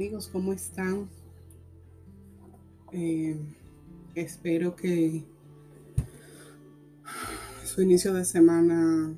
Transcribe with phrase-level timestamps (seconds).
[0.00, 1.10] amigos, ¿cómo están?
[2.90, 3.36] Eh,
[4.14, 5.22] espero que
[7.66, 9.14] su inicio de semana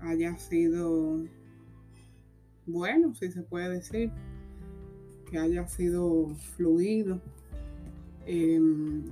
[0.00, 1.20] haya sido
[2.66, 4.10] bueno, si se puede decir,
[5.30, 7.22] que haya sido fluido.
[8.26, 9.04] Em,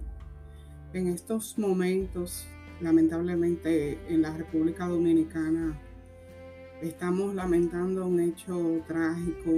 [0.94, 2.44] en estos momentos,
[2.80, 5.80] lamentablemente, en la República Dominicana,
[6.84, 9.50] Estamos lamentando un hecho trágico,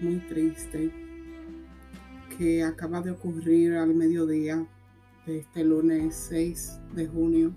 [0.00, 0.90] muy triste,
[2.36, 4.66] que acaba de ocurrir al mediodía
[5.26, 7.52] de este lunes 6 de junio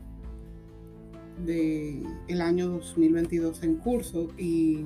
[1.46, 4.86] del el año 2022 en curso y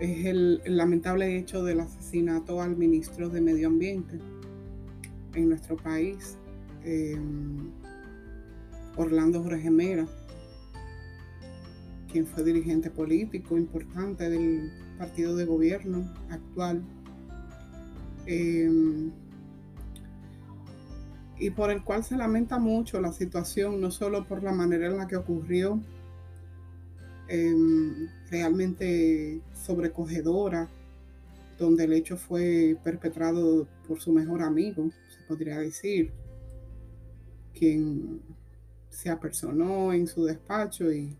[0.00, 4.18] es el, lamentable hecho del asesinato al ministro de Medio Ambiente
[5.34, 6.38] en nuestro país,
[6.84, 7.70] em,
[8.96, 10.06] Orlando Jorge Mera
[12.10, 16.82] quien fue dirigente político importante del partido de gobierno actual.
[18.26, 19.10] Em,
[21.38, 24.98] y por el cual se lamenta mucho la situación, no solo por la manera en
[24.98, 25.80] la que ocurrió,
[27.28, 30.68] em, realmente sobrecogedora,
[31.58, 36.12] donde el hecho fue perpetrado por su mejor amigo, se podría decir,
[37.54, 38.20] quien
[38.90, 41.16] se apersonó en su despacho y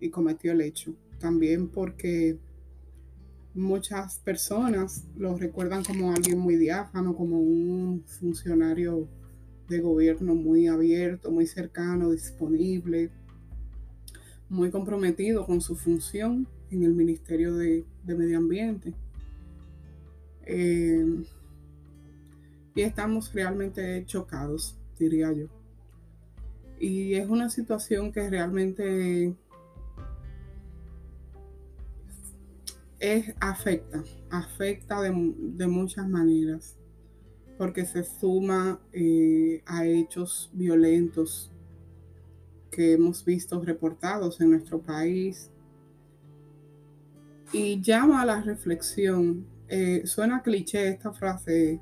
[0.00, 0.94] y cometió el hecho.
[1.18, 2.38] También porque
[3.58, 9.08] muchas personas lo recuerdan como alguien muy diáfano, como un funcionario
[9.68, 13.10] de gobierno muy abierto, muy cercano, disponible,
[14.48, 18.94] muy comprometido con su función en el Ministerio de, Medio Ambiente.
[20.46, 21.24] Eh,
[22.76, 25.46] y estamos realmente chocados, diría yo.
[26.78, 29.34] Y es una situación que realmente
[32.98, 36.76] es, afecta, afecta de, muchas maneras,
[37.56, 41.52] porque se suma eh, a hechos violentos
[42.70, 45.50] que hemos visto reportados en nuestro país
[47.52, 49.46] y llama a la reflexión.
[49.68, 51.80] Eh, suena cliché esta frase,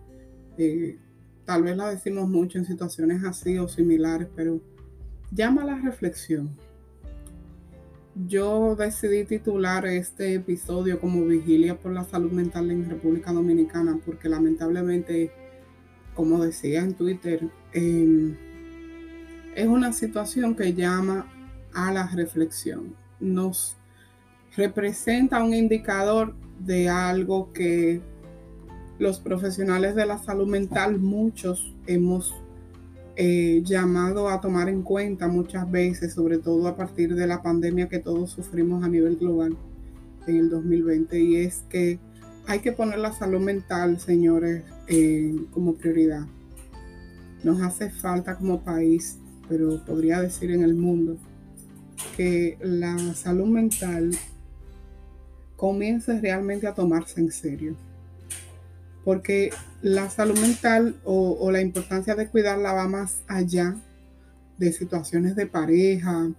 [0.58, 0.98] eh,
[1.44, 4.60] tal vez la decimos mucho en situaciones así o similares, pero
[5.32, 6.56] llama a la reflexión
[8.24, 14.28] yo decidí titular este episodio como Vigilia por la Salud Mental en República Dominicana porque
[14.28, 15.30] lamentablemente,
[16.14, 18.34] como decía en Twitter, em,
[19.54, 21.30] es una situación que llama
[21.74, 22.96] a la reflexión.
[23.20, 23.76] Nos
[24.56, 28.00] representa un indicador de algo que
[28.98, 32.34] los profesionales de la salud mental, muchos hemos
[33.16, 37.88] eh, llamado a tomar en cuenta muchas veces, sobre todo a partir de la pandemia
[37.88, 39.56] que todos sufrimos a nivel global
[40.26, 41.98] en el 2020, y es que
[42.46, 46.26] hay que poner la salud mental, señores, eh, como prioridad.
[47.42, 51.16] Nos hace falta como país, pero podría decir en el mundo,
[52.16, 54.10] que la salud mental
[55.56, 57.76] comience realmente a tomarse en serio
[59.06, 59.50] porque
[59.82, 63.76] la salud mental o, la importancia de cuidarla va más allá
[64.58, 66.32] de situaciones de pareja,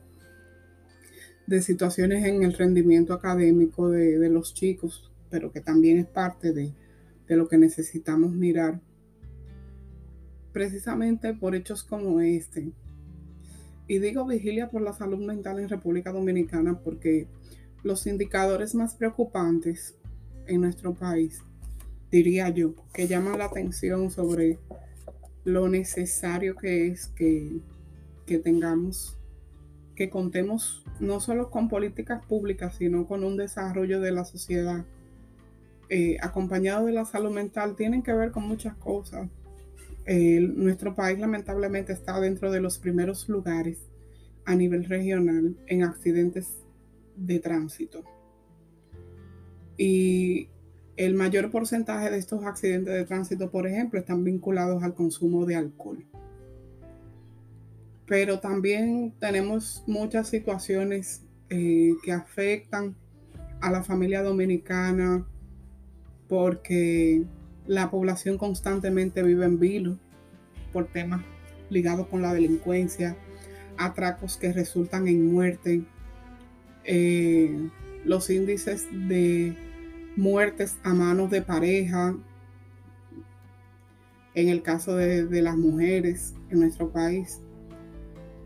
[1.46, 6.74] de situaciones en el rendimiento académico de, los chicos, pero que también es parte de,
[7.26, 8.82] de lo que necesitamos mirar.
[10.52, 12.74] Precisamente por hechos como este.
[13.88, 17.28] Y digo vigilia por la salud mental en República Dominicana porque
[17.84, 19.96] los indicadores más preocupantes
[20.48, 21.47] en nuestro país
[22.12, 24.60] diría yo, que llama la atención sobre
[25.44, 27.62] lo necesario que es que,
[28.44, 29.18] tengamos,
[29.96, 34.86] que contemos no solo con políticas públicas, sino con un desarrollo de la sociedad
[35.90, 39.30] eh, acompañado de la salud mental, tienen que ver con muchas cosas.
[40.06, 43.78] nuestro país lamentablemente está dentro de los primeros lugares
[44.46, 46.58] a nivel regional en accidentes
[47.18, 48.04] de tránsito.
[49.78, 50.50] Y
[50.98, 55.56] el mayor porcentaje de estos accidentes de tránsito, por ejemplo, están vinculados al consumo de
[55.56, 56.04] alcohol.
[58.08, 62.96] Pero también tenemos muchas situaciones eh, que afectan
[63.62, 65.26] a la familia dominicana
[66.28, 67.24] porque
[67.68, 70.00] la población constantemente vive en vilo
[70.74, 71.22] por temas
[71.70, 73.16] ligados con la delincuencia,
[73.78, 75.84] atracos que resultan en muerte,
[76.86, 77.70] eh,
[78.04, 79.67] los índices de
[80.18, 82.16] muertes a manos de pareja,
[84.34, 87.40] en el caso de, las mujeres en nuestro país,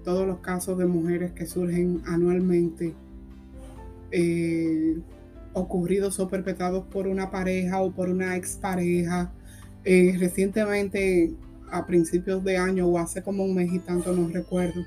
[0.04, 2.94] todos los casos de mujeres que surgen anualmente,
[4.12, 5.00] eh,
[5.54, 9.34] ocurridos o perpetrados por una pareja o por una expareja.
[9.84, 11.34] Eh, recientemente,
[11.72, 14.86] a principios de año o hace como un mes y tanto, no recuerdo,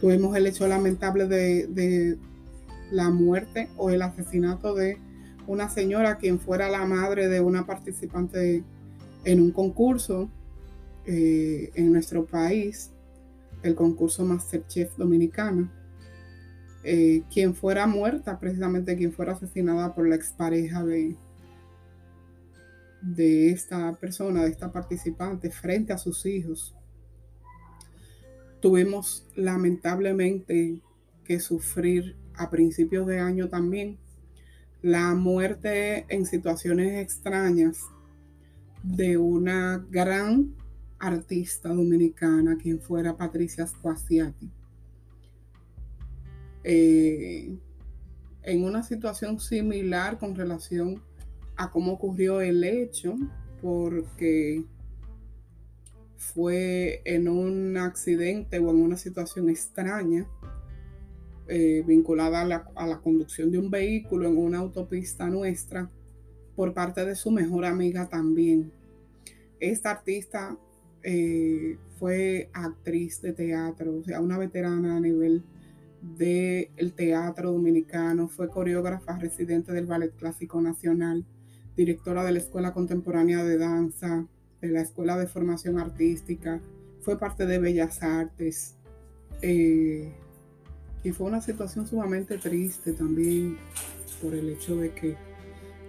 [0.00, 2.18] tuvimos el hecho lamentable de,
[2.90, 4.98] la muerte o el asesinato de
[5.50, 8.62] una señora quien fuera la madre de una participante
[9.24, 10.30] en un concurso
[11.06, 12.92] eh, en nuestro país,
[13.64, 15.68] el concurso Masterchef Dominicana,
[16.84, 21.16] eh, quien fuera muerta, precisamente quien fuera asesinada por la expareja de,
[23.02, 26.76] de esta persona, de esta participante, frente a sus hijos.
[28.60, 30.80] Tuvimos lamentablemente
[31.24, 33.98] que sufrir a principios de año también
[34.82, 37.78] la muerte en situaciones extrañas
[38.82, 40.54] de una gran
[40.98, 44.50] artista dominicana, quien fuera Patricia Squasiati.
[46.64, 47.56] Eh,
[48.42, 51.02] en una situación similar con relación
[51.56, 53.16] a cómo ocurrió el hecho,
[53.60, 54.64] porque
[56.16, 60.26] fue en un accidente o en una situación extraña
[61.52, 65.90] eh, vinculada a la, a la conducción de un vehículo en una autopista nuestra
[66.54, 68.70] por parte de su mejor amiga también.
[69.58, 70.56] Esta artista
[71.02, 75.42] eh, fue actriz de teatro, o sea, una veterana a nivel
[76.02, 81.24] del teatro dominicano, fue coreógrafa residente del Ballet Clásico Nacional,
[81.76, 84.26] directora de la Escuela Contemporánea de Danza,
[84.60, 86.60] de la Escuela de Formación Artística,
[87.00, 88.76] fue parte de Bellas Artes.
[89.42, 90.12] Eh,
[91.02, 93.56] y fue una situación sumamente triste también
[94.22, 95.16] por el hecho de que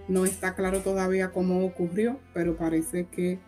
[0.08, 3.38] no está claro todavía cómo ocurrió, pero parece que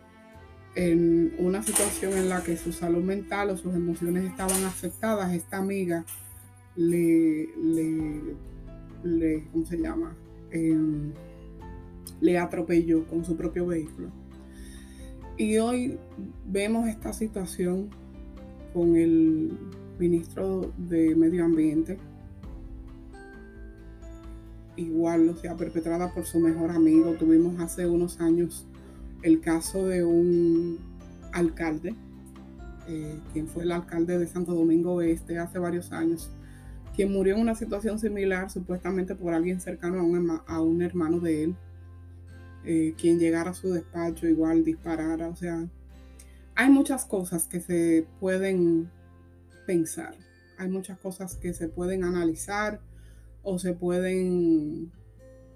[0.75, 5.57] en una situación en la que su salud mental o sus emociones estaban afectadas, esta
[5.57, 6.05] amiga
[6.75, 7.49] le,
[9.03, 10.15] le, ¿cómo se llama?
[10.51, 11.13] Em,
[12.21, 14.09] le atropelló con su propio vehículo.
[15.37, 15.97] Y hoy
[16.45, 17.89] vemos esta situación
[18.73, 19.57] con el
[19.97, 21.97] ministro de Medio Ambiente,
[24.75, 27.13] igual, o sea, perpetrada por su mejor amigo.
[27.13, 28.65] Tuvimos hace unos años
[29.21, 30.79] el caso de un
[31.31, 31.95] alcalde,
[32.87, 36.29] eh, quien fue el alcalde de Santo Domingo Este hace varios años,
[36.95, 41.19] quien murió en una situación similar, supuestamente por alguien cercano a un, a un hermano
[41.19, 41.55] de él,
[42.63, 45.27] eh, quien llegara a su despacho igual disparara.
[45.27, 45.67] O sea,
[46.55, 48.89] hay muchas cosas que se pueden
[49.65, 50.15] pensar,
[50.57, 52.79] hay muchas cosas que se pueden analizar
[53.43, 54.91] o se pueden,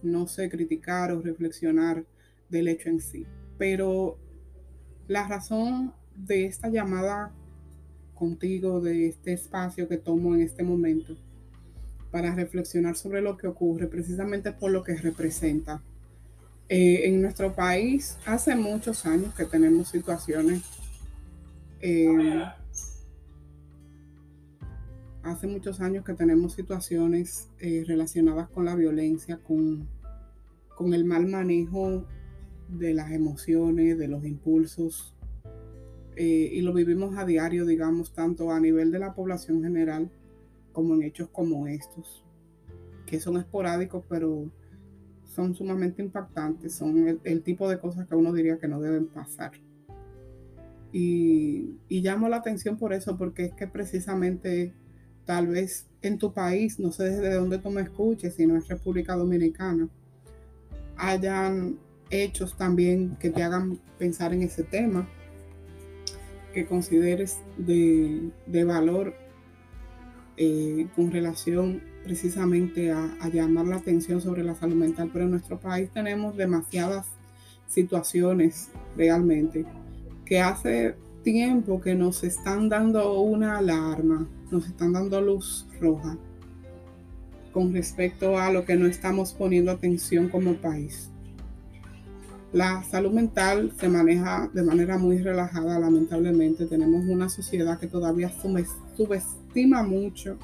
[0.04, 2.06] no sé, criticar o reflexionar
[2.50, 3.26] del hecho en sí.
[3.58, 4.18] Pero
[5.08, 7.34] la razón de esta llamada
[8.14, 11.16] contigo, de este espacio que tomo en este momento,
[12.12, 15.82] para reflexionar sobre lo que ocurre, precisamente por lo que representa.
[16.68, 20.62] Eh, en nuestro país, hace muchos años que tenemos situaciones,
[21.82, 22.44] eh,
[25.24, 29.88] hace muchos años que tenemos situaciones eh, relacionadas con la violencia, con,
[30.76, 32.06] con el mal manejo
[32.70, 35.16] de las emociones, de los impulsos,
[36.16, 40.12] eh, y lo vivimos a diario, digamos, tanto a nivel de la población general
[40.74, 42.26] como en hechos como estos,
[43.06, 44.52] que son esporádicos, pero
[45.24, 49.52] son sumamente impactantes, son el, tipo de cosas que uno diría que no deben pasar.
[50.92, 54.74] Y, y, llamo la atención por eso, porque es que precisamente
[55.30, 58.68] tal vez en tu país, no sé desde dónde tú me escuches, si no es
[58.68, 59.88] República Dominicana,
[60.98, 61.78] hayan
[62.10, 65.08] hechos también que te hagan pensar en ese tema,
[66.52, 68.32] que consideres de,
[68.66, 69.14] valor
[70.36, 75.12] eh, con relación precisamente a, a, llamar la atención sobre la salud mental.
[75.14, 77.06] Pero en nuestro país tenemos demasiadas
[77.68, 79.64] situaciones realmente
[80.26, 86.18] que hace tiempo que nos están dando una alarma, nos están dando luz roja
[87.54, 91.10] con respecto a lo que no estamos poniendo atención como país.
[92.52, 96.66] La salud mental se maneja de manera muy relajada, lamentablemente.
[96.66, 98.32] Tenemos una sociedad que todavía
[98.96, 100.38] subestima mucho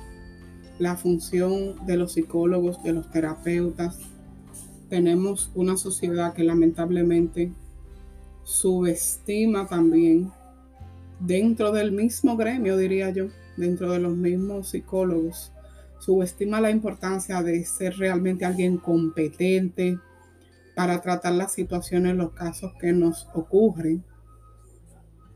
[0.77, 3.97] la función de los psicólogos, de los terapeutas.
[4.89, 7.51] Tenemos una sociedad que lamentablemente
[8.43, 10.31] subestima también
[11.19, 15.51] dentro del mismo gremio, diría yo, dentro de los mismos psicólogos,
[16.00, 19.97] subestima la importancia de ser realmente alguien competente,
[20.75, 24.03] para tratar las situaciones, los casos que nos ocurren,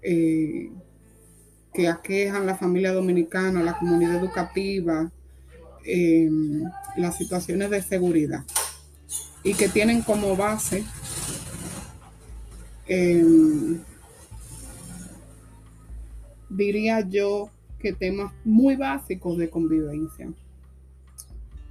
[0.02, 0.70] eh,
[1.74, 5.10] que aquejan la familia dominicana, la comunidad educativa,
[5.86, 6.64] em,
[6.98, 8.44] las situaciones de seguridad.
[9.42, 10.84] y que tienen como base
[12.88, 13.80] em,
[16.50, 17.50] diría yo
[17.80, 20.32] que temas muy básicos de convivencia.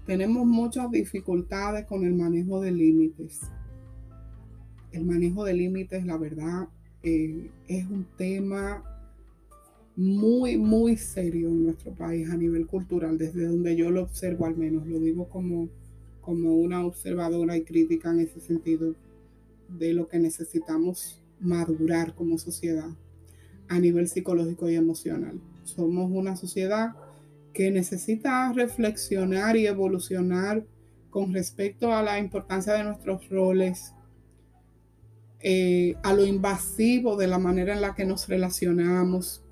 [0.06, 3.40] Tenemos muchas dificultades con el manejo de límites.
[4.90, 6.68] El manejo de límites, la verdad,
[7.02, 8.82] eh, es un tema
[9.96, 14.56] muy, muy serio en nuestro país a nivel cultural, desde donde yo lo observo al
[14.56, 15.68] menos, lo digo como,
[16.20, 18.94] como una observadora y crítica en ese sentido
[19.68, 22.88] de lo que necesitamos madurar como sociedad
[23.68, 25.38] a nivel psicológico y emocional.
[25.74, 26.94] Somos una sociedad
[27.52, 30.64] que necesita reflexionar y evolucionar
[31.10, 33.92] con respecto a la importancia de nuestros roles,
[35.40, 39.42] eh, a lo invasivo de la manera en la que nos relacionamos,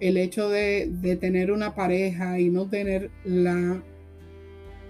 [0.00, 3.82] el hecho de, de, tener una pareja y no tener la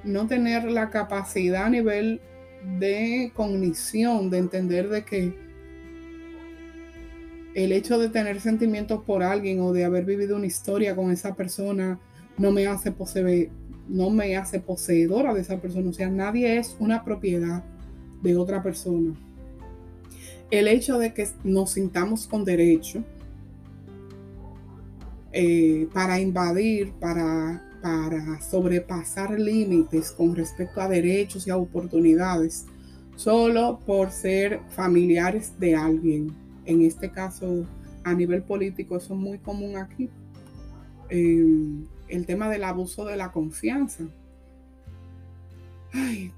[0.04, 2.20] no tener la capacidad a nivel
[2.78, 5.49] de cognición, de entender de que
[7.54, 11.34] el hecho de tener sentimientos por alguien o de haber vivido una historia con esa
[11.34, 11.98] persona
[12.38, 13.50] no me hace poseer,
[13.88, 15.90] no me hace poseedora de esa persona.
[15.90, 17.64] O sea, nadie es una propiedad
[18.22, 19.14] de otra persona.
[20.50, 23.04] El hecho de que nos sintamos con derecho
[25.32, 32.66] eh, para invadir, para, para sobrepasar límites con respecto a derechos y a oportunidades,
[33.16, 37.66] solo por ser familiares de alguien en este caso
[38.04, 40.08] a nivel político, eso es muy común aquí.
[41.08, 44.04] Em, el tema del abuso de la confianza.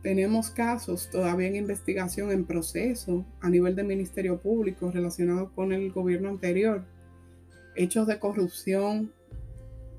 [0.02, 5.93] tenemos casos todavía en investigación, en proceso a nivel del Ministerio Público relacionados con el
[5.93, 6.85] gobierno anterior.
[7.75, 9.12] Hechos de corrupción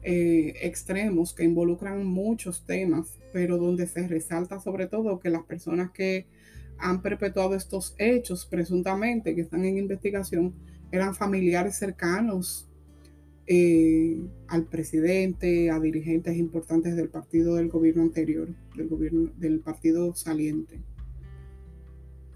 [0.04, 5.92] eh, extremos que involucran muchos temas, pero donde se resalta sobre todo que las personas
[5.92, 6.26] que
[6.78, 10.54] han perpetuado estos hechos presuntamente que están en investigación
[10.92, 12.68] eran familiares cercanos
[13.48, 20.14] eh, al presidente, a dirigentes importantes del partido del gobierno anterior, del gobierno del partido
[20.14, 20.80] saliente.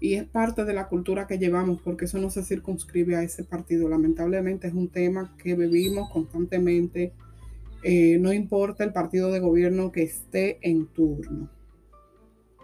[0.00, 3.44] Y es parte de la cultura que llevamos, porque eso no se circunscribe a ese
[3.44, 3.88] partido.
[3.88, 7.12] Lamentablemente es un tema que vivimos constantemente.
[7.84, 11.48] Eh, no importa el partido de gobierno que esté en turno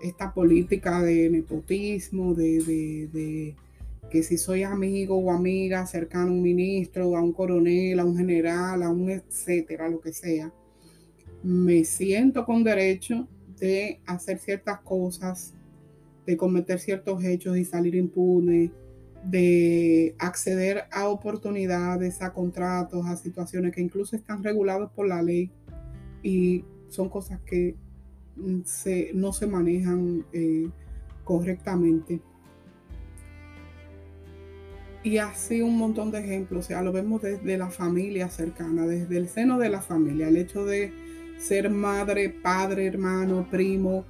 [0.05, 3.55] esta política de nepotismo, de,
[4.11, 8.17] que si soy amigo o amiga cercano a un ministro, a un coronel, a un
[8.17, 10.53] general, a un etcétera, lo que sea,
[11.43, 13.27] me siento con derecho
[13.59, 15.55] de hacer ciertas cosas,
[16.27, 18.71] de cometer ciertos hechos y salir impune,
[19.25, 25.51] de acceder a oportunidades, a contratos, a situaciones que incluso están regulados por la ley
[26.23, 27.75] y son cosas que
[28.37, 30.69] no se manejan eh,
[31.25, 32.21] correctamente.
[35.03, 39.19] Y así un montón de ejemplos, o sea, lo vemos desde la familia cercana, desde
[39.19, 40.93] el seno de la familia, el hecho de
[41.37, 44.07] ser madre, padre, hermano, primo,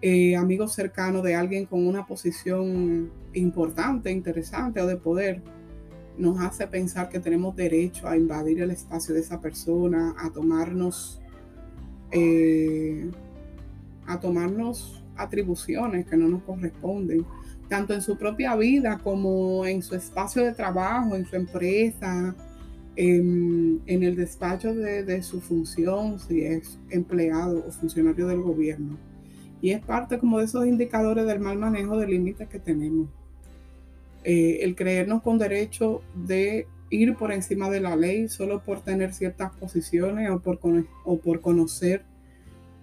[0.00, 5.42] eh, amigo cercano de alguien con una posición importante, interesante o de poder,
[6.16, 11.20] nos hace pensar que tenemos derecho a invadir el espacio de esa persona, a tomarnos
[12.12, 13.10] eh,
[14.06, 17.24] a tomarnos atribuciones que no nos corresponden,
[17.68, 22.34] tanto en su propia vida como en su espacio de trabajo, en su empresa,
[22.96, 28.96] en, el despacho de, su función, si es empleado o funcionario del gobierno.
[29.60, 33.08] Y es parte como de esos indicadores del mal manejo de límites que tenemos.
[34.24, 39.12] Eh, el creernos con derecho de ir por encima de la ley solo por tener
[39.12, 40.58] ciertas posiciones o por,
[41.04, 42.04] o por conocer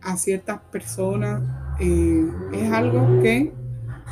[0.03, 1.41] a ciertas personas
[1.79, 3.53] eh, es algo que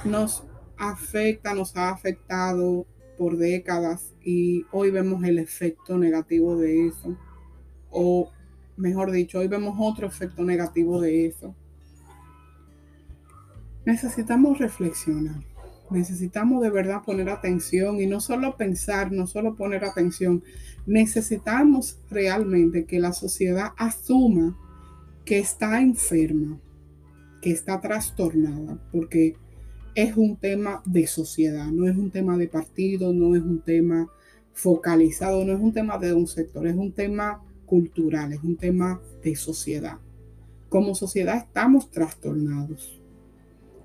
[0.05, 0.43] nos
[0.77, 2.85] afecta, nos ha afectado
[3.17, 7.17] por décadas y hoy vemos el efecto negativo de eso.
[7.89, 8.31] O
[8.77, 11.53] mejor dicho, hoy vemos otro efecto negativo de eso.
[13.85, 15.43] Necesitamos reflexionar.
[15.89, 20.41] Necesitamos de verdad poner atención y no solo pensar, no solo poner atención.
[20.85, 24.57] Necesitamos realmente que la sociedad asuma
[25.25, 26.59] que está enferma,
[27.41, 29.35] que está trastornada, porque
[29.95, 34.09] es un tema de sociedad, no es un tema de partido, no es un tema
[34.53, 39.01] focalizado, no es un tema de un sector, es un tema cultural, es un tema
[39.23, 39.97] de sociedad.
[40.69, 43.01] Como sociedad estamos trastornados.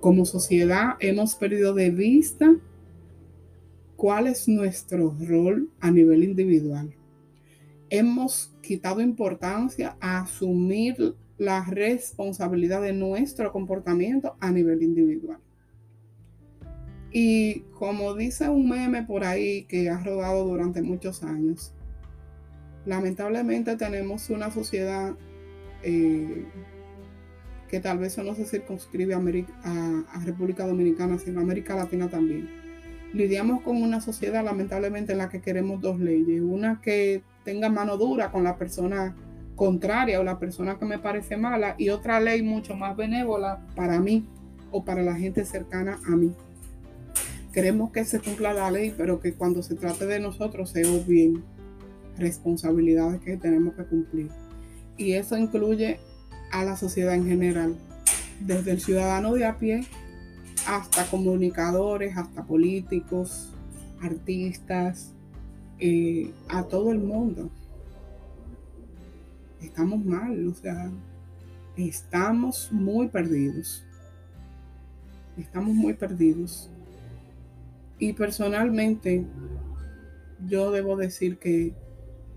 [0.01, 2.55] Como sociedad hemos perdido de vista
[3.97, 6.95] cuál es nuestro rol a nivel individual.
[7.91, 15.39] Hemos quitado importancia a asumir la responsabilidad de nuestro comportamiento a nivel individual.
[17.13, 21.73] Y como dice un meme por ahí que ha rodado durante muchos años,
[22.85, 25.15] lamentablemente tenemos una sociedad
[25.83, 26.45] eh,
[27.69, 29.19] que tal vez no se circunscribe a,
[30.13, 32.49] a, República Dominicana, sino a América Latina también.
[33.13, 37.97] Lidiamos con una sociedad lamentablemente en la que queremos dos leyes, una que tenga mano
[37.97, 39.17] dura con la persona
[39.57, 43.99] contraria o la persona que me parece mala y otra ley mucho más benévola para
[43.99, 44.29] mí
[44.71, 46.33] o para la gente cercana a mí.
[47.53, 51.43] Queremos que se cumpla la ley, pero que cuando se trate de nosotros se bien
[52.19, 54.29] responsabilidades que tenemos que cumplir.
[54.99, 55.99] Y eso incluye
[56.53, 57.75] a la sociedad en general,
[58.41, 59.87] desde el ciudadano de a pie
[60.67, 63.53] hasta comunicadores, hasta políticos,
[64.03, 65.13] artistas,
[65.79, 67.51] eh, a todo el mundo.
[69.67, 70.91] Estamos mal, o sea,
[71.77, 73.85] estamos muy perdidos.
[75.37, 76.71] Estamos muy perdidos.
[77.99, 79.27] Y personalmente,
[80.47, 81.75] yo debo decir que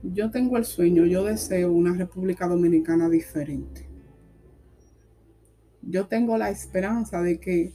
[0.01, 3.87] yo tengo el sueño, yo deseo una República Dominicana diferente.
[5.83, 7.73] Yo tengo la esperanza de que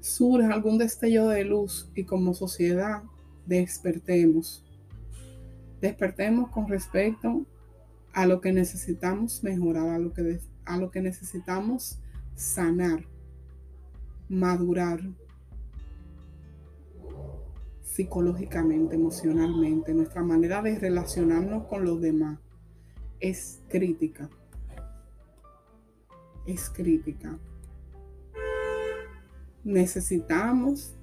[0.00, 3.02] surja algún destello de luz y como sociedad
[3.44, 4.64] despertemos.
[5.80, 7.44] Despertemos con respecto
[8.16, 11.98] a lo que necesitamos mejorar, a lo que, a lo que necesitamos
[12.34, 13.04] sanar,
[14.30, 15.00] madurar,
[17.82, 22.38] psicológicamente, emocionalmente, nuestra manera de relacionarnos con los demás
[23.20, 24.30] es crítica.
[26.46, 27.38] Es crítica.
[29.62, 30.96] Necesitamos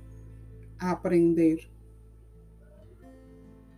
[0.79, 1.60] aprender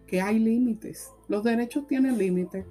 [0.08, 1.12] que hay límites.
[1.28, 2.66] Los derechos tienen límites.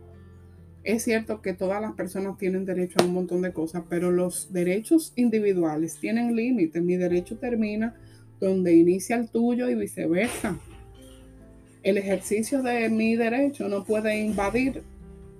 [0.84, 4.52] Es cierto que todas las personas tienen derecho a un montón de cosas, pero los
[4.52, 6.82] derechos individuales tienen límites.
[6.82, 7.94] Mi derecho termina
[8.38, 10.58] donde inicia el tuyo y viceversa.
[11.82, 14.82] El ejercicio de mi derecho no puede invadir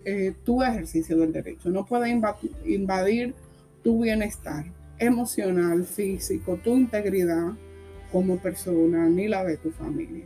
[0.06, 3.34] eh, tu ejercicio del derecho, no puede invadir
[3.82, 4.66] tu bienestar
[4.98, 7.52] emocional, físico, tu integridad
[8.12, 10.24] como persona, ni la de tu familia.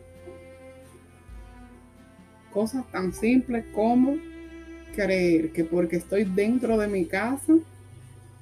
[2.53, 4.17] Cosas tan simples como
[4.99, 7.55] creer que porque estoy dentro de mi casa,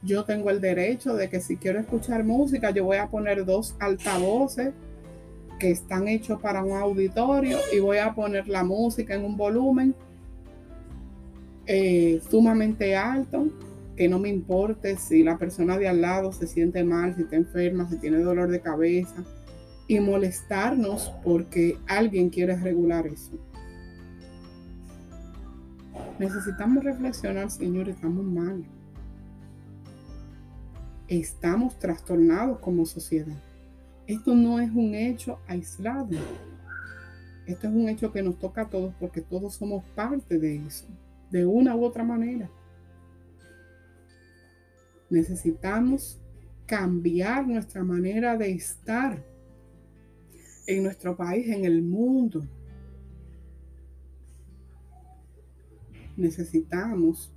[0.03, 3.77] yo tengo el derecho de que si quiero escuchar música, yo voy a poner dos
[3.79, 4.73] altavoces
[5.59, 9.95] que están hechos para un auditorio y voy a poner la música en un volumen
[11.67, 13.49] eh, sumamente alto,
[13.95, 17.37] que no me importe si la persona de al lado se siente mal, si está
[17.37, 19.25] enferma, si tiene dolor de cabeza,
[19.89, 23.33] y molestarnos porque alguien quiere regular eso.
[26.19, 28.65] Necesitamos reflexionar, Señor, estamos mal
[31.09, 33.37] estamos trastornados como sociedad.
[34.07, 36.19] Esto no es un hecho aislado.
[37.47, 40.87] Esto es un hecho que nos toca a todos porque todos somos parte de eso,
[41.31, 42.51] de una u otra manera.
[45.09, 46.21] Necesitamos
[46.67, 49.25] cambiar nuestra manera de estar
[50.67, 52.45] en nuestro país, en el mundo.
[56.17, 57.33] Necesitamos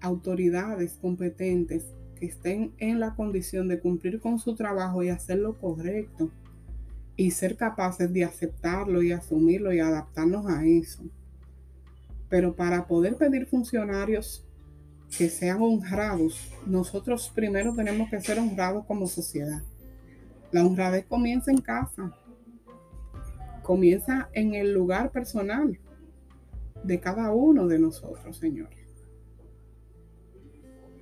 [0.00, 1.84] autoridades competentes
[2.26, 6.30] estén en la condición de cumplir con su trabajo y hacer lo correcto
[7.16, 11.02] y ser capaces de aceptarlo y asumirlo y adaptarnos a eso.
[12.28, 14.46] Pero para poder pedir funcionarios
[15.16, 19.62] que sean honrados, nosotros primero tenemos que ser honrados como sociedad.
[20.52, 22.16] La honradez comienza en casa,
[23.62, 25.78] comienza en el lugar personal
[26.84, 28.68] de cada uno de nosotros, Señor.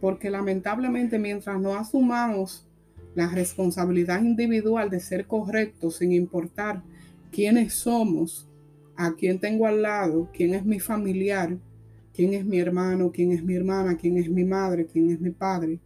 [0.01, 2.66] Porque lamentablemente mientras no asumamos
[3.14, 6.83] la responsabilidad individual de ser correctos sin importar
[7.33, 8.49] quiénes somos,
[8.97, 11.57] a quién tengo al lado, quién es mi familiar,
[12.14, 15.31] quién es mi hermano, quién es mi hermana, quién es mi madre, quién es mi
[15.31, 15.79] padre,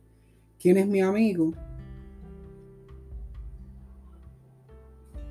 [0.58, 1.54] quién es mi amigo,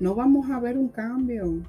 [0.00, 1.62] no vamos a ver un cambio.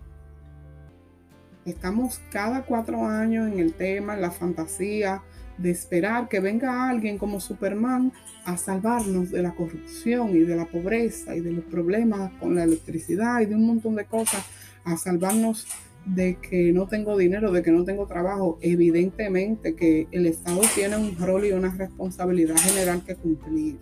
[1.66, 5.24] Estamos cada cuatro años en el tema, en la fantasía,
[5.58, 8.14] de esperar que venga alguien como Superman
[8.46, 12.66] a salvarnos de la corrupción y de la pobreza y de los problemas con la
[12.66, 14.46] electricidad y de un montón de cosas,
[14.84, 15.66] a salvarnos
[16.06, 18.60] de que no tengo dinero, de que no tengo trabajo.
[18.62, 23.80] Evidentemente que el Estado tiene un rol y una responsabilidad general que cumplir.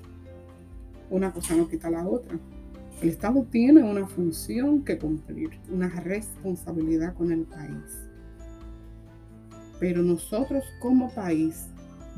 [1.09, 2.39] Una cosa no quita la otra.
[3.03, 7.99] El Estado tiene una función que cumplir, una responsabilidad con el país.
[9.77, 11.67] Pero nosotros como país,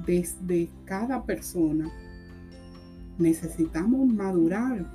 [0.05, 1.89] desde cada persona,
[3.17, 4.85] necesitamos madurar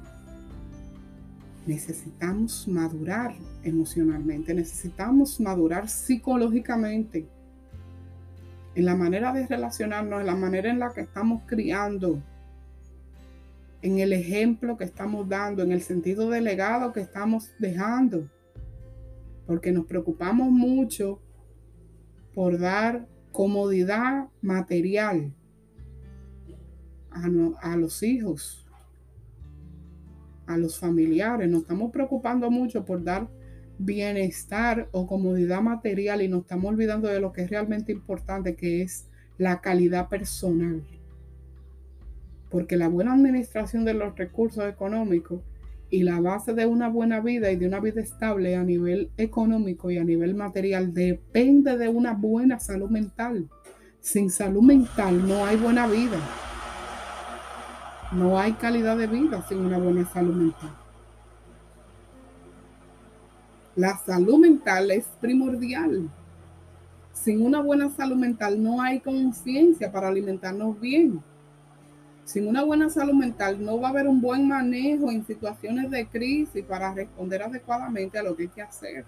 [1.67, 7.27] necesitamos madurar emocionalmente, necesitamos madurar psicológicamente
[8.77, 12.23] en la manera de relacionarnos, en la manera en la que estamos criando,
[13.83, 18.29] en el ejemplo que estamos dando, en el sentido de legado que estamos dejando,
[19.47, 21.21] porque nos preocupamos mucho
[22.35, 25.33] por dar comodidad material
[27.11, 28.67] a, los hijos,
[30.47, 31.49] a los familiares.
[31.49, 33.29] Nos estamos preocupando mucho por dar
[33.79, 38.83] bienestar o comodidad material y nos estamos olvidando de lo que es realmente importante, que
[38.83, 40.83] es la calidad personal.
[42.51, 45.41] Porque la buena administración de los recursos económicos
[45.91, 49.91] y la base de una buena vida y de una vida estable a nivel económico
[49.91, 53.49] y a nivel material depende de una buena salud mental.
[54.01, 56.19] Sin salud mental no hay buena vida.
[58.13, 60.71] No hay calidad de vida sin una buena salud mental.
[63.77, 66.11] La salud mental es primordial.
[67.13, 71.23] Sin una buena salud mental no hay conciencia para alimentarnos bien.
[72.31, 76.07] Sin una buena salud mental no va a haber un buen manejo en situaciones de
[76.07, 79.05] crisis para responder adecuadamente a lo que hay que hacer.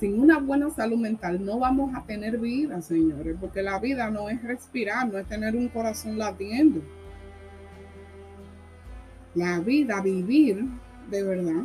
[0.00, 4.28] Sin una buena salud mental no vamos a tener vida, señores, porque la vida no
[4.28, 6.82] es respirar, no es tener un corazón latiendo.
[9.36, 10.64] La vida, vivir
[11.08, 11.62] de verdad,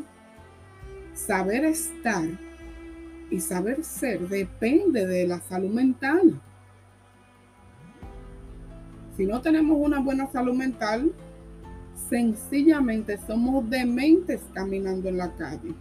[1.16, 2.30] saber estar
[3.32, 6.40] y saber ser depende de la salud mental.
[9.18, 11.12] Si no tenemos una buena salud mental,
[12.08, 15.74] sencillamente somos dementes caminando en la calle,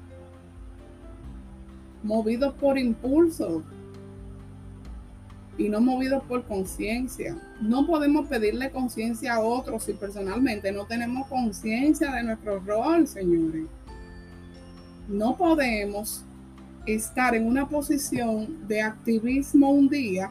[2.02, 3.62] movidos por impulso
[5.58, 7.36] y no movidos por conciencia.
[7.60, 13.66] No podemos pedirle conciencia a otros si personalmente no tenemos conciencia de nuestro rol, señores.
[15.08, 16.24] No podemos
[16.86, 20.30] estar en una posición de activismo un día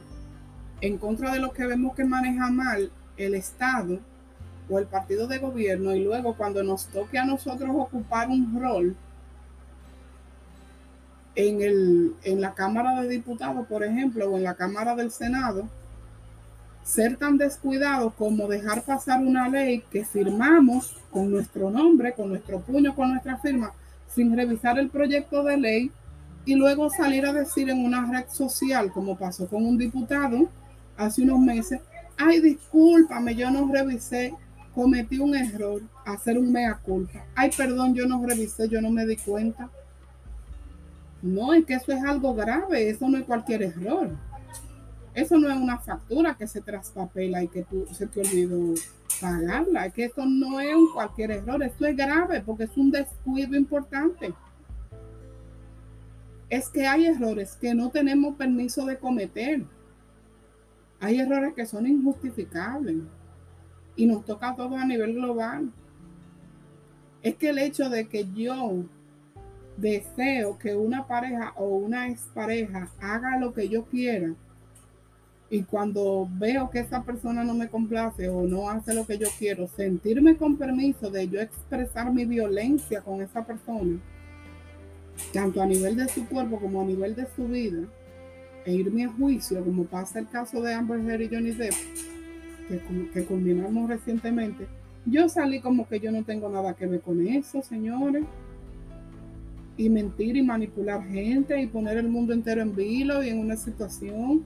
[0.81, 3.99] en contra de lo que vemos que maneja mal el Estado
[4.69, 8.95] o el partido de gobierno y luego cuando nos toque a nosotros ocupar un rol
[11.35, 15.67] en, el, en la Cámara de Diputados, por ejemplo, o en la Cámara del Senado,
[16.83, 22.59] ser tan descuidados como dejar pasar una ley que firmamos con nuestro nombre, con nuestro
[22.61, 23.73] puño, con nuestra firma,
[24.07, 25.91] sin revisar el proyecto de ley
[26.45, 30.47] y luego salir a decir en una red social, como pasó con un diputado,
[30.97, 31.79] hace unos meses,
[32.17, 34.33] ay, discúlpame, yo no revisé,
[34.73, 37.25] cometí un error, hacer un mea culpa.
[37.35, 39.69] Ay, perdón, yo no revisé, yo no me di cuenta.
[41.21, 44.11] No, es que eso es algo grave, eso no es cualquier error.
[45.13, 48.73] Eso no es una factura que se traspapela y que tú, se te olvidó
[49.21, 49.85] pagarla.
[49.85, 53.55] Es que eso no es un cualquier error, esto es grave porque es un descuido
[53.55, 54.33] importante.
[56.49, 59.63] Es que hay errores que no tenemos permiso de cometer.
[61.05, 62.95] Hay errores que son injustificables
[63.95, 65.71] y nos toca a todos a nivel global.
[67.21, 68.83] Es que el hecho de que yo
[69.77, 74.33] deseo que una pareja o una expareja haga lo que yo quiera
[75.51, 79.27] y cuando veo que esa persona no me complace o no hace lo que yo
[79.37, 83.99] quiero, sentirme con permiso de yo expresar mi violencia con esa persona,
[85.31, 87.87] tanto a nivel de su cuerpo como a nivel de su vida,
[88.65, 91.73] e irme a juicio, como pasa el caso de Amber Heard y Johnny Depp,
[92.67, 94.67] que, que culminamos recientemente,
[95.05, 98.23] yo salí como que yo no tengo nada que ver con eso, señores.
[99.77, 103.55] Y mentir y manipular gente y poner el mundo entero en vilo y en una
[103.55, 104.43] situación.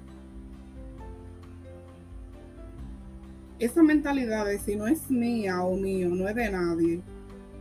[3.58, 7.02] Esa mentalidad de si no es mía o mío, no es de nadie,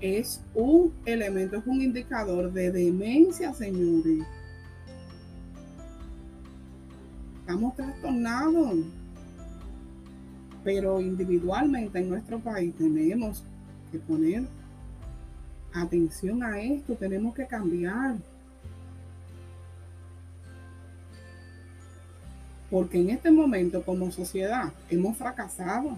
[0.01, 4.25] es un elemento, es un indicador de demencia, señores.
[7.49, 8.77] Estamos trastornados.
[10.63, 13.43] Pero individualmente en nuestro país tenemos
[13.91, 14.43] que poner
[15.73, 18.17] atención a esto, tenemos que cambiar.
[22.71, 25.97] Porque en este momento como sociedad hemos fracasado.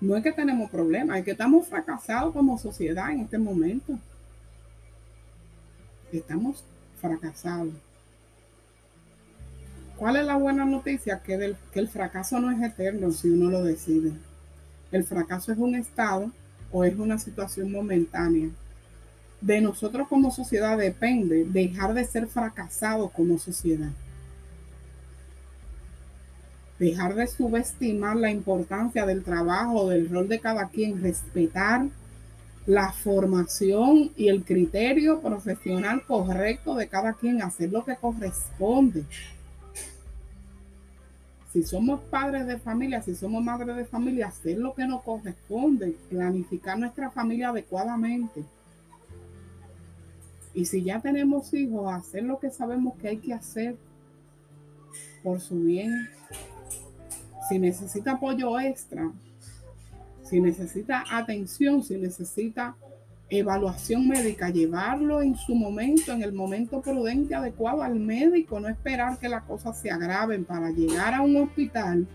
[0.00, 3.96] No es que tenemos problemas, es que estamos fracasados como sociedad en este momento.
[6.10, 6.64] Estamos
[7.00, 7.87] fracasados.
[9.98, 11.18] ¿Cuál es la buena noticia?
[11.18, 14.12] Que, que el fracaso no es eterno si uno lo decide.
[14.92, 16.30] El fracaso es un estado
[16.70, 18.48] o es una situación momentánea.
[19.40, 23.90] De nosotros como sociedad depende dejar de ser fracasados como sociedad.
[26.78, 31.86] Dejar de subestimar la importancia del trabajo, del rol de cada quien, respetar
[32.66, 39.04] la formación y el criterio profesional correcto de cada quien, hacer lo que corresponde.
[41.52, 45.96] Si somos padres de familia, si somos madres de familia, hacer lo que nos corresponde,
[46.10, 48.44] planificar nuestra familia adecuadamente.
[50.52, 53.76] Y si ya tenemos hijos, hacer lo que sabemos que hay que hacer
[55.22, 56.10] por su bien.
[57.48, 59.10] Si necesita apoyo extra,
[60.22, 62.76] si necesita atención, si necesita
[63.30, 69.18] evaluación médica, llevarlo en su momento, en el momento prudente, adecuado al médico, no esperar
[69.18, 72.06] que las cosas se agraven para llegar a un hospital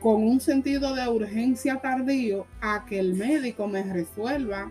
[0.00, 4.70] con un sentido de urgencia tardío a que el médico me resuelva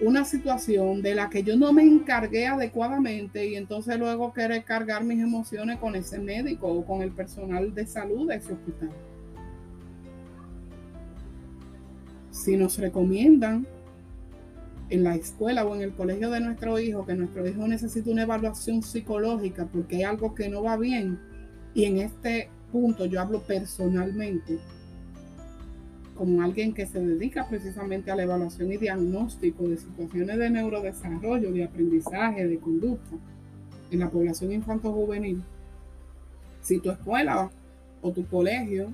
[0.00, 5.04] una situación de la que yo no me encargué adecuadamente y entonces luego querer cargar
[5.04, 8.90] mis emociones con ese médico o con el personal de salud de ese hospital.
[12.30, 13.66] Si nos recomiendan
[14.88, 18.22] en la escuela o en el colegio de nuestro hijo que nuestro hijo necesita una
[18.22, 21.18] evaluación psicológica porque hay algo que no va bien,
[21.74, 24.58] y en este punto yo hablo personalmente,
[26.16, 31.52] como alguien que se dedica precisamente a la evaluación y diagnóstico de situaciones de neurodesarrollo,
[31.52, 33.16] de aprendizaje, de conducta
[33.90, 35.42] en la población infanto-juvenil,
[36.62, 37.50] si tu escuela
[38.02, 38.88] o tu colegio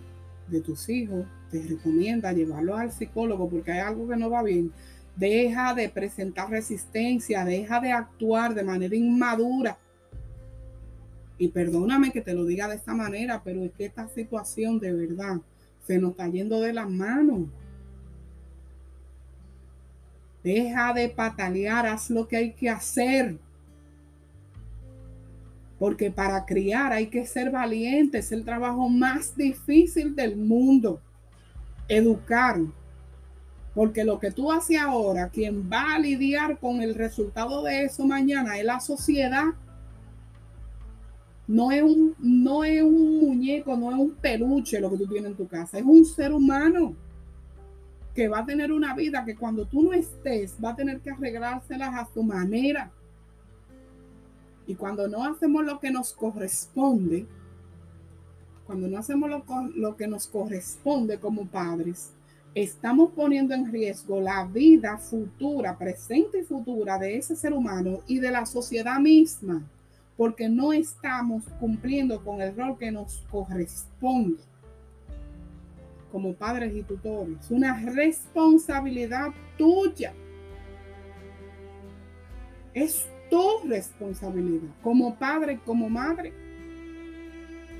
[0.48, 4.72] de tus hijos te recomienda llevarlo al psicólogo porque hay algo que no va bien,
[5.16, 9.78] deja de presentar resistencia, deja de actuar de manera inmadura.
[11.38, 14.92] Y perdóname que te lo diga de esta manera, pero es que esta situación de
[14.92, 15.40] verdad
[15.86, 17.48] se nos está yendo de las manos.
[20.42, 23.38] Deja de patalear, haz lo que hay que hacer.
[25.78, 31.00] Porque para criar hay que ser valiente, es el trabajo más difícil del mundo.
[31.88, 32.60] Educar.
[33.74, 38.06] Porque lo que tú haces ahora, quien va a lidiar con el resultado de eso
[38.06, 39.54] mañana es la sociedad
[41.52, 45.32] no es, un, no es un muñeco, no es un peluche lo que tú tienes
[45.32, 46.94] en tu casa, es un ser humano
[48.14, 51.10] que va a tener una vida que cuando tú no estés va a tener que
[51.10, 52.90] arreglárselas a su manera.
[54.66, 57.26] Y cuando no hacemos lo que nos corresponde,
[58.66, 62.12] cuando no hacemos lo, lo que nos corresponde como padres,
[62.54, 68.18] estamos poniendo en riesgo la vida futura, presente y futura de ese ser humano y
[68.18, 69.62] de la sociedad misma
[70.16, 74.42] porque no estamos cumpliendo con el rol que nos corresponde
[76.12, 77.50] como padres y tutores.
[77.50, 80.12] Una responsabilidad tuya.
[82.74, 86.32] Es tu responsabilidad como padre, como madre.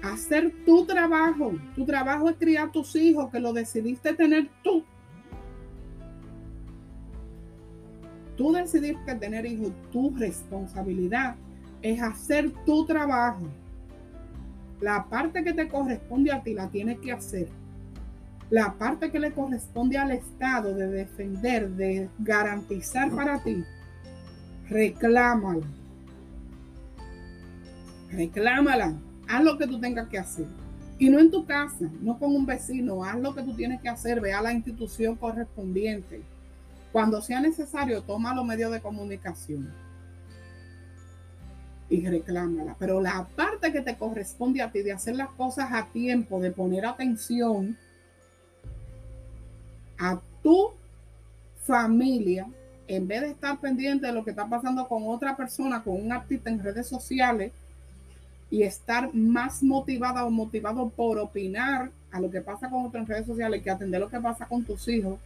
[0.02, 1.52] Hacer tu trabajo.
[1.76, 4.84] Tu trabajo es criar tus hijos que lo decidiste tener tú.
[8.36, 11.36] Tú decidiste tener hijos, tu responsabilidad
[11.82, 13.46] es hacer tu trabajo.
[14.80, 17.48] La parte que te corresponde a ti la tienes que hacer.
[18.50, 23.64] La parte que le corresponde al Estado de defender, de garantizar para ti,
[24.68, 25.66] reclámala.
[28.10, 28.94] Reclámala.
[29.28, 30.46] Haz lo que tú tengas que hacer.
[30.98, 33.04] Y no en tu casa, no con un vecino.
[33.04, 34.20] Haz lo que tú tienes que hacer.
[34.20, 36.22] Ve a la institución correspondiente.
[36.92, 39.72] Cuando sea necesario, toma los medios de comunicación
[41.92, 42.74] y reclámala.
[42.78, 46.50] Pero la parte que te corresponde a ti de hacer las cosas a tiempo, de
[46.50, 47.76] poner atención
[49.98, 50.70] a tu
[51.64, 52.46] familia,
[52.88, 56.12] en vez de estar pendiente de lo que está pasando con otra persona, con un
[56.12, 57.52] artista en redes sociales,
[58.52, 63.24] y estar más motivada o motivado por opinar a lo que pasa con otras redes
[63.24, 65.18] sociales que atender lo que pasa con tus hijos,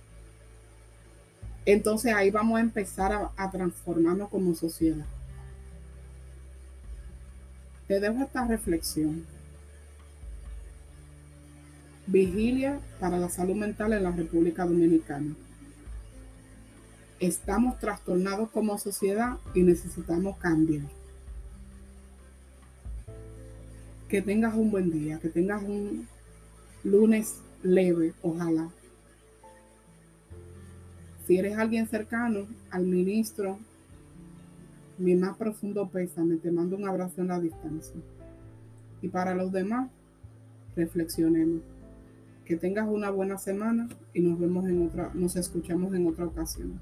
[1.64, 5.04] entonces ahí vamos a empezar a, transformarnos como sociedad.
[7.88, 9.26] Te dejo esta reflexión.
[12.06, 15.34] Vigilia para la salud mental en la República Dominicana.
[17.18, 20.95] Estamos trastornados como sociedad y necesitamos cambiar.
[24.08, 26.06] Que tengas un buen día, que tengas un
[26.84, 28.70] lunes leve, ojalá.
[31.26, 33.58] Si eres alguien cercano al ministro
[34.98, 37.96] mi más profundo pésame, te mando un abrazo en la distancia.
[39.02, 39.90] Y para los demás,
[40.74, 41.62] reflexionemos.
[42.44, 46.80] Que tengas una buena semana y nos vemos en otra, nos escuchamos en otra ocasión.